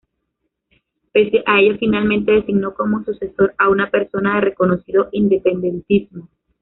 [1.11, 6.27] Pese a ello, finalmente designó como sucesor a una persona de reconocido independentismo.